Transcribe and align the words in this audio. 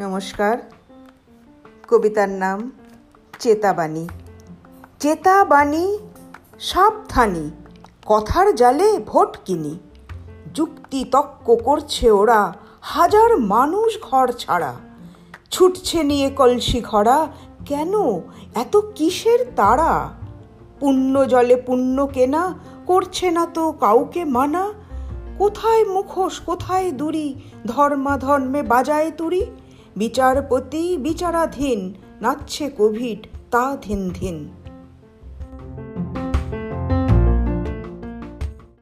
নমস্কার। 0.00 0.58
কবিতার 1.88 2.28
নাম 2.28 2.72
চেতাবাণী। 3.38 4.08
চেতাবাণী 5.00 5.98
সাবধানী, 6.60 7.50
কথার 8.06 8.54
জালে 8.54 8.98
ভোট 9.06 9.38
কিনি। 9.44 9.78
যুক্তি 10.54 11.04
তক্ক 11.04 11.56
করছে 11.64 12.10
ওরা, 12.10 12.52
হাজার 12.80 13.36
মানুষ 13.36 14.02
ঘর 14.02 14.32
ছাড়া। 14.32 14.74
ছুটছে 15.50 16.02
নিয়ে 16.02 16.30
কলসি 16.30 16.80
ঘরা 16.80 17.28
কেন? 17.66 17.92
এত 18.54 18.76
কিসের 18.94 19.46
তারা 19.56 20.08
পুণ্য 20.80 21.28
জলে 21.28 21.56
পুণ্য 21.56 22.06
কেনা, 22.06 22.54
করছে 22.86 23.30
না 23.30 23.46
তো 23.46 23.72
কাউকে 23.72 24.24
মানা? 24.24 24.72
কোথায় 25.38 25.84
মুখোশ, 25.84 26.40
কোথায় 26.40 26.90
দূরি 26.90 27.40
ধর্মাধর্মে 27.66 28.62
বাজায় 28.62 29.10
তুরি 29.10 29.46
বিচারপতি 30.00 30.84
বিচারাধীন 30.98 31.80
নাচছে 32.22 32.66
কোভিড 32.70 33.20
তা 33.50 33.64
ধিন 33.82 34.00
ধিন। 34.12 34.36